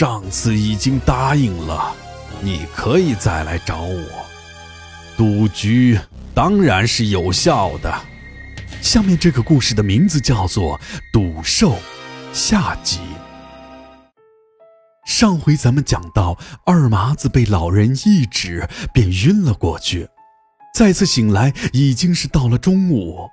[0.00, 1.94] 上次已经答应了，
[2.40, 4.02] 你可以再来找我。
[5.14, 6.00] 赌局
[6.34, 7.94] 当然是有效的。
[8.80, 10.78] 下面这个故事的名字叫做
[11.12, 11.72] 《赌兽》，
[12.32, 13.00] 下集。
[15.04, 20.08] 上回咱们讲到，二麻子被老人一指便晕了过去，
[20.74, 23.28] 再次醒来已经是到了中午。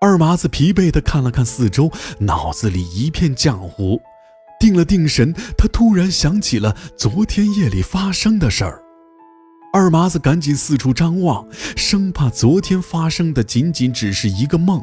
[0.00, 4.00] 二麻子疲惫地看了看四周，脑子里一片浆糊。
[4.58, 8.82] 定了定神，他突然想起了昨天夜里发生的事儿。
[9.72, 14.80] 二麻子赶紧四处张望，生怕昨天发生的仅仅只是一个梦。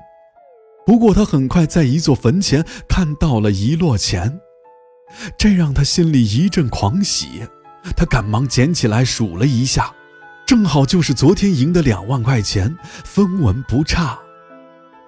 [0.86, 4.40] 不过他很快在一座坟前看到了一摞钱，
[5.38, 7.42] 这让他心里一阵狂喜。
[7.96, 9.94] 他赶忙捡起来数了一下，
[10.46, 14.20] 正好就是昨天赢的两万块钱，分文不差。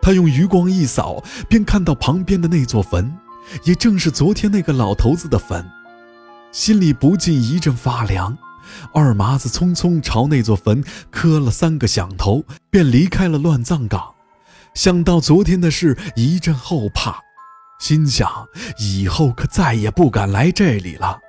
[0.02, 3.14] 他用余光一扫，便看到旁边的那座坟。
[3.64, 5.66] 也正是昨天那个老头子的坟，
[6.52, 8.38] 心里不禁一阵发凉。
[8.94, 14.14] 二麻子匆匆朝那座坟磕了三个响头，便离开了乱葬岗。
[14.74, 17.22] 想到昨天的事，一阵后怕，
[17.80, 18.48] 心想
[18.80, 21.20] 以后可再也不敢来这里了。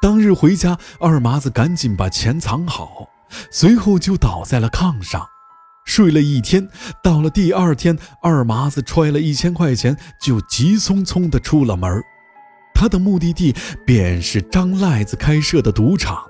[0.00, 3.08] 当日回家，二麻子赶紧把钱藏好，
[3.50, 5.26] 随后就倒在了炕上。
[5.86, 6.68] 睡了一天，
[7.02, 12.02] 到了第二天，二麻子揣了一千块钱，就急匆匆地出了门。
[12.74, 13.54] 他的目的地
[13.86, 16.22] 便是张赖子开设的赌场，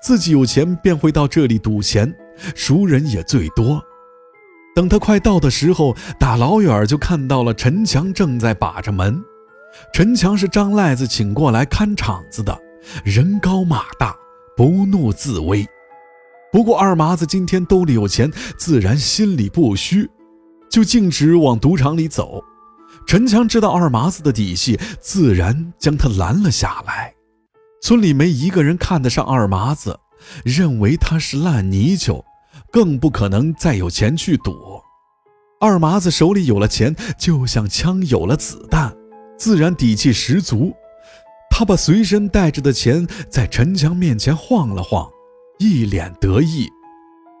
[0.00, 2.14] 自己有钱便会到这里赌钱，
[2.54, 3.82] 熟人也最多。
[4.76, 9.20] 等他快到的时候，打老远就看到了陈强正在把着门。
[9.92, 12.56] 陈强是张赖子请过来看场子的，
[13.04, 14.14] 人高马大，
[14.56, 15.66] 不怒自威。
[16.54, 20.08] 不过二麻子今天兜里有钱，自然心里不虚，
[20.70, 22.40] 就径直往赌场里走。
[23.08, 27.12] 陈强知道二麻子的底细，自然将他拦了下来。
[27.82, 29.98] 村里没一个人看得上二麻子，
[30.44, 32.24] 认为他是烂泥鳅，
[32.70, 34.80] 更不可能再有钱去赌。
[35.58, 38.94] 二麻子手里有了钱，就像枪有了子弹，
[39.36, 40.72] 自然底气十足。
[41.50, 45.10] 他把随身带着的钱在陈强面前晃了晃。
[45.58, 46.68] 一脸得意，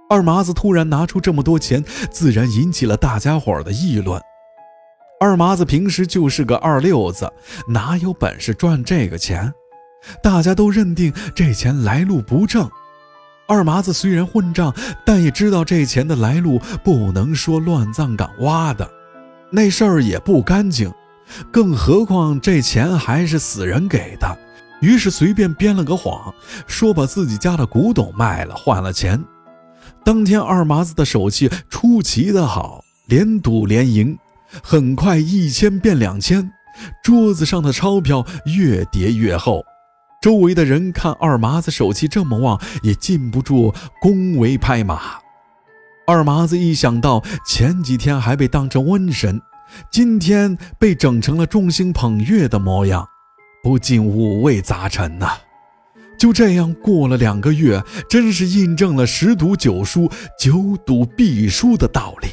[0.08, 4.20] 二麻子突然拿出这么多钱，自然引起了大家伙的议论。
[5.20, 7.32] 二麻子平时就是个二六子，
[7.68, 9.52] 哪有本事赚这个钱？
[10.22, 12.70] 大家都认定这钱来路不正。
[13.46, 18.88] 二麻子虽然混账，但也知道这钱的来路不能说乱葬岗挖的，
[19.50, 20.92] 那事儿也不干净。
[21.50, 24.38] 更何况这钱还是死人给的。
[24.80, 26.34] 于是随便编了个谎，
[26.66, 29.24] 说把自己家的古董卖了换了钱。
[30.04, 34.18] 当天二麻子的手气出奇的好，连赌连赢，
[34.62, 36.52] 很快一千变两千，
[37.02, 39.64] 桌子上的钞票越叠越厚。
[40.20, 45.18] 周围的人看二麻子手气这么旺，也禁不住恭维拍马。
[46.06, 49.40] 二麻子一想到前几天还被当成瘟神，
[49.90, 53.08] 今天被整成了众星捧月的模样。
[53.64, 55.30] 不禁五味杂陈呐，
[56.18, 60.06] 就这样过了两个月，真是印证了十赌九输、
[60.38, 62.28] 九赌必输的道理。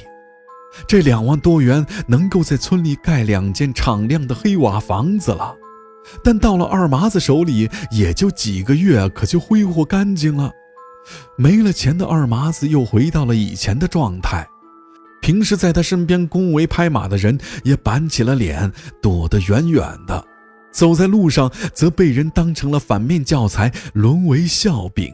[0.85, 5.55] 这两万多元能够在村里盖两间敞亮的黑瓦房子了，
[6.21, 10.51] 但到了二麻子手里，也就几个月，可就挥霍干净了。
[11.37, 14.45] 没了钱的二麻子又回到了以前的状态，
[15.21, 18.69] 平时在他身边恭维拍马的人也板起了脸，
[19.01, 20.25] 躲得远远的。
[20.71, 25.13] 走在路上，则被人当成了反面教材，沦为笑柄。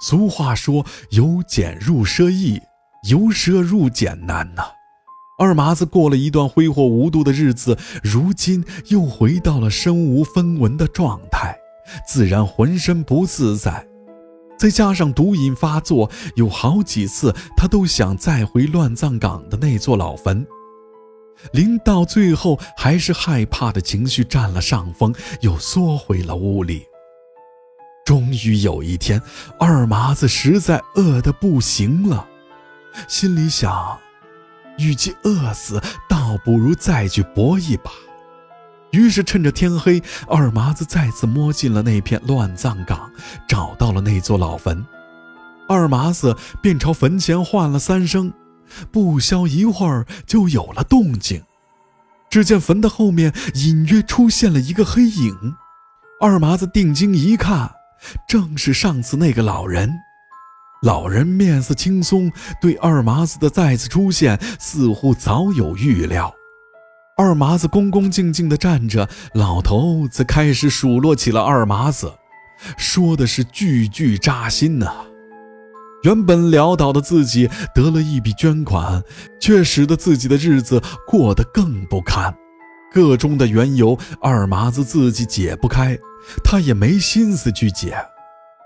[0.00, 2.60] 俗话说：“由俭入奢易，
[3.10, 4.62] 由奢入俭难。”呐，
[5.38, 11.56] 二麻子过了一段挥霍无度的日子，如今又回到了身无分文的状态，
[12.06, 13.84] 自然浑身不自在。
[14.56, 20.46] 再加上毒瘾发作，有好几次他都想再回乱葬岗的那座老坟。
[21.52, 26.84] 临到最后，还是害怕的情绪占了上风，又缩回了屋里。
[28.04, 29.20] 终于有一天，
[29.58, 32.26] 二麻子实在饿得不行了，
[33.06, 33.98] 心里想：
[34.78, 37.90] 与其饿死，倒不如再去搏一把。
[38.90, 43.10] 于是趁着天黑，二麻子再次摸进了那片乱葬岗，
[43.46, 44.82] 找到了那座老坟。
[45.68, 48.32] 二麻子便朝坟前唤了三声。
[48.90, 51.42] 不消一会儿，就有了动静。
[52.30, 55.54] 只见坟的后面隐约出现了一个黑影。
[56.20, 57.70] 二麻子定睛一看，
[58.28, 59.90] 正是上次那个老人。
[60.82, 62.30] 老人面色轻松，
[62.60, 66.32] 对二麻子的再次出现似乎早有预料。
[67.16, 72.12] 二麻子恭恭敬敬地站着，老头子开始数落起了二麻子，
[72.76, 74.92] 说的是句句扎心呐。
[76.02, 79.02] 原本潦倒的自己得了一笔捐款，
[79.40, 82.34] 却使得自己的日子过得更不堪。
[82.92, 85.98] 个中的缘由，二麻子自己解不开，
[86.42, 87.96] 他也没心思去解。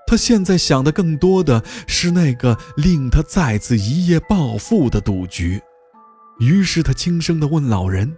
[0.06, 5.60] 他现在想的更多的是那个令他再次一夜暴富的赌局。
[6.38, 8.16] 于是他轻声地问老人。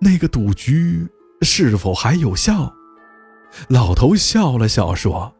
[0.00, 1.06] 那个赌局
[1.42, 2.72] 是否还有效？
[3.68, 5.34] 老头笑了笑说：“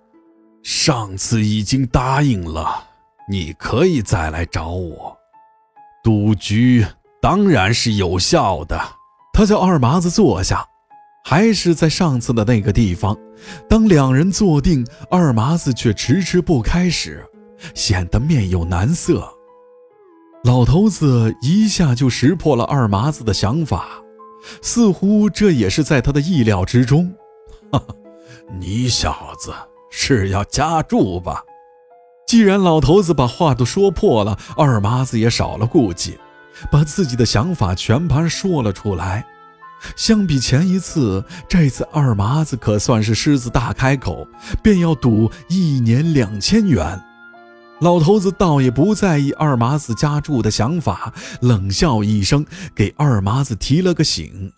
[0.62, 2.84] 上次已经答应了，
[3.30, 5.16] 你可以再来找我。
[6.02, 6.86] 赌局
[7.20, 8.80] 当然是有效的。”
[9.32, 10.66] 他叫二麻子坐下，
[11.24, 13.16] 还是在上次的那个地方。
[13.68, 17.24] 当两人坐定，二麻子却迟迟不开始，
[17.74, 19.26] 显得面有难色。
[20.44, 23.88] 老头子一下就识破了二麻子的想法。
[24.60, 27.14] 似乎这也是在他的意料之中。
[27.72, 27.94] 哈哈，
[28.58, 29.54] 你小子
[29.90, 31.42] 是要加注吧？
[32.26, 36.16] 既然老头子把话都说破了，二麻子也少了顾忌，
[36.70, 39.26] 把自己的想法全盘说了出来。
[39.96, 44.28] 相比前一次，这次二麻子可算是狮子大开口，
[44.62, 47.02] 便要赌一年两千元。
[47.81, 52.44] 老头子倒也不在意二麻子加注的想法，冷笑一声，
[52.75, 54.52] 给二麻子提了个醒。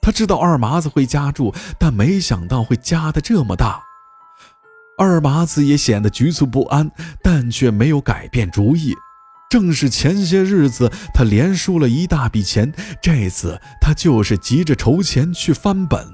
[0.00, 3.82] 他知道二麻子会加注，但没想到会加的这么大。
[5.02, 6.88] 二麻子也显得局促不安，
[7.22, 8.94] 但却没有改变主意。
[9.50, 12.72] 正是前些日子他连输了一大笔钱，
[13.02, 16.06] 这次他就是急着筹钱去翻本。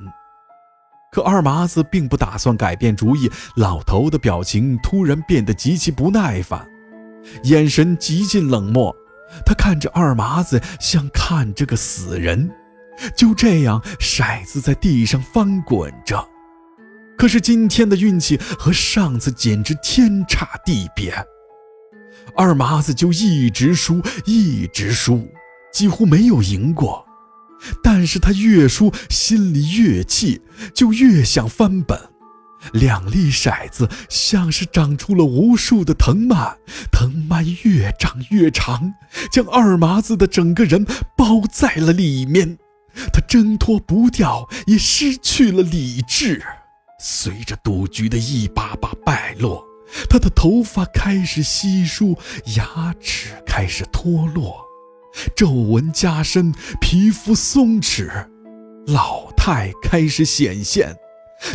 [1.12, 6.66] 可二麻子并不打算改变主意，老头的表情突然变得极其不耐烦，
[7.44, 8.94] 眼神极尽冷漠。
[9.44, 12.50] 他看着二麻子，像看着个死人。
[13.14, 16.26] 就这样，骰子在地上翻滚着。
[17.18, 21.12] 可是今天的运气和上次简直天差地别，
[22.36, 25.28] 二麻子就一直输，一直输，
[25.72, 27.04] 几乎没有赢过。
[27.82, 30.40] 但是他越输，心里越气，
[30.72, 31.98] 就越想翻本。
[32.72, 36.56] 两粒骰子像是长出了无数的藤蔓，
[36.92, 38.94] 藤蔓越长越长，
[39.32, 40.86] 将二麻子的整个人
[41.16, 42.58] 包在了里面。
[43.12, 46.42] 他挣脱不掉，也失去了理智。
[47.00, 49.64] 随着赌局的一把把败落，
[50.10, 52.18] 他的头发开始稀疏，
[52.56, 54.56] 牙齿开始脱落。
[55.36, 58.08] 皱纹加深，皮肤松弛，
[58.86, 60.94] 老态开始显现，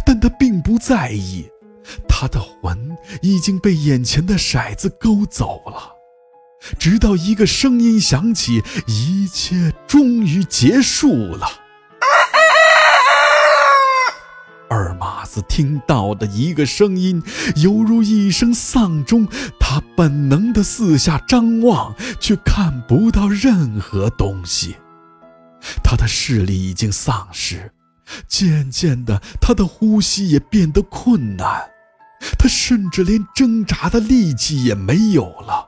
[0.05, 1.45] 但他并不在意，
[2.07, 5.93] 他的魂已经被眼前的骰子勾走了。
[6.79, 11.47] 直到一个声音响起，一切终于结束了。
[15.33, 17.23] 子听到的一个声音，
[17.55, 19.27] 犹如一声丧钟。
[19.59, 24.75] 他本能的四下张望，却看不到任何东西。
[25.83, 27.71] 他的视力已经丧失，
[28.27, 31.63] 渐渐的，他的呼吸也变得困难。
[32.37, 35.67] 他甚至连挣扎的力气也没有了。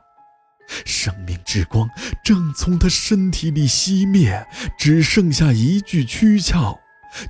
[0.86, 1.90] 生命之光
[2.24, 4.46] 正从他身体里熄灭，
[4.78, 6.78] 只剩下一具躯壳。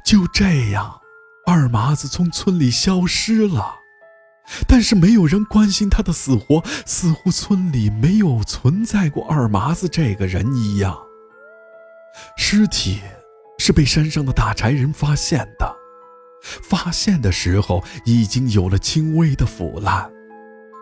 [0.03, 0.99] 就这样。
[1.45, 3.75] 二麻子从村里消失了，
[4.67, 10.97] 但是没有人关心他的死活，似乎村里没有存在过二麻子这个人一样。
[12.35, 12.99] 尸体
[13.59, 15.75] 是被山上的打柴人发现的，
[16.63, 20.11] 发现的时候已经有了轻微的腐烂，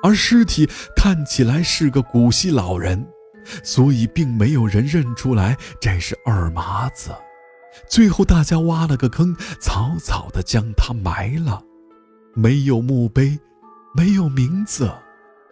[0.01, 3.05] 而尸体看起来是个古稀老人，
[3.63, 7.11] 所以并没有人认出来这是二麻子。
[7.89, 11.61] 最后，大家挖了个坑，草草的将他埋了。
[12.35, 13.39] 没有墓碑，
[13.95, 14.91] 没有名字，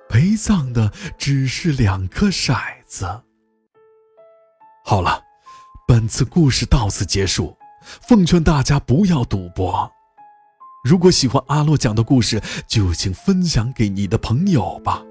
[0.10, 3.06] 陪葬的只是两颗骰子。
[4.84, 5.22] 好了，
[5.88, 7.56] 本次故事到此结束。
[8.08, 9.92] 奉劝大家不要赌博。
[10.84, 15.04] 如果喜欢阿洛讲的故事，就请分享给你的朋友吧。